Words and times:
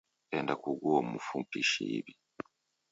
Enda 0.37 0.53
kuguo 0.63 0.97
mfu 1.13 1.37
pishi 1.49 1.83
iw'i 1.97 2.13